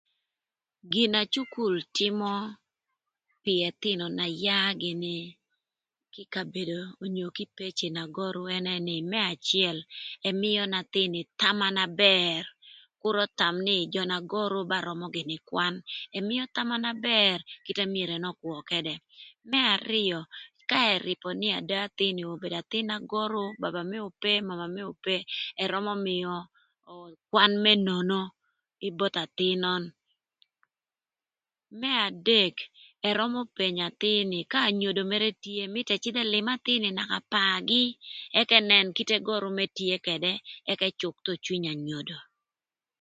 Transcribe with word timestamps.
Gina 0.91 1.21
cukul 1.33 1.75
tïmö 1.95 2.33
pï 3.43 3.53
ëthïnö 3.69 4.05
na 4.17 4.25
yaa 4.43 4.69
gïnï 4.81 5.17
kï 6.13 6.23
kabedo 6.33 6.79
onyo 7.03 7.27
kï 7.37 7.45
peci 7.57 7.87
na 7.95 8.03
görü 8.17 8.41
ënë 8.57 8.75
nï 8.87 8.95
më 9.11 9.19
acël 9.33 9.77
ëmïö 10.29 10.61
athïn 10.79 11.09
ni 11.13 11.21
thama 11.39 11.67
na 11.77 11.85
bër 12.01 12.41
kür 13.01 13.15
ötham 13.25 13.55
nï 13.67 13.75
jö 13.93 14.01
na 14.11 14.17
görü 14.31 14.59
ba 14.71 14.77
römö 14.87 15.05
gïnï 15.15 15.37
kwan 15.49 15.73
ëmïö 16.19 16.43
thama 16.55 16.75
na 16.85 16.91
bër 17.07 17.37
kite 17.65 17.83
na 17.85 17.91
myero 17.93 18.13
ën 18.17 18.25
ökwö 18.31 18.51
këdë. 18.69 18.95
Më 19.49 19.59
arïö 19.75 20.19
ka 20.69 20.79
ërïpö 20.95 21.29
nï 21.41 21.47
ada 21.59 21.77
athïn 21.87 22.13
ni 22.17 22.23
obedo 22.33 22.55
athïn 22.61 22.85
na 22.89 22.97
görü 23.11 23.43
baba 23.61 23.81
më 23.91 23.97
ope 24.09 24.31
mama 24.47 24.65
më 24.75 24.81
ope 24.91 25.15
ërömö 25.63 25.93
mïö 26.07 26.33
kwan 27.31 27.53
më 27.63 27.73
nono 27.87 28.21
both 28.99 29.15
athïn 29.25 29.59
nön. 29.65 29.83
Më 31.81 31.91
adek 32.07 32.55
ërömö 33.09 33.39
penyo 33.57 33.83
athïn 33.89 34.23
ni 34.31 34.39
ka 34.51 34.59
anyodo 34.69 35.01
mërë 35.11 35.29
tye 35.43 35.63
mïtö 35.73 35.91
ëcïdh 35.97 36.19
ëlïn 36.25 36.47
athïn 36.55 36.79
ni 36.83 36.89
naka 36.97 37.17
paagï 37.33 37.83
ëk 38.39 38.49
ënën 38.59 38.87
kite 38.97 39.15
görü 39.27 39.49
mërë 39.57 39.73
tye 39.77 39.95
këdë 40.05 40.31
ëk 40.71 40.79
ëcük 40.89 41.15
thon 41.23 41.39
cwiny 41.45 41.67
anyodo. 41.73 42.17